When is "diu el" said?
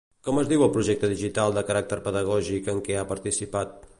0.51-0.71